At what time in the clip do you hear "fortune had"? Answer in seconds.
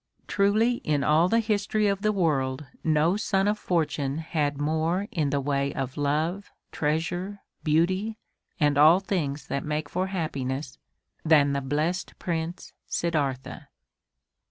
3.59-4.59